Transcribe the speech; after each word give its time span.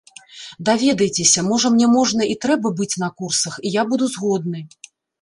Даведайцеся, 0.69 1.43
можа, 1.51 1.71
мне 1.77 1.87
можна 1.97 2.21
і 2.33 2.39
трэба 2.47 2.75
быць 2.83 2.91
на 3.05 3.13
курсах, 3.23 3.63
і 3.69 3.77
я 3.81 3.89
буду 3.93 4.13
згодны. 4.19 4.69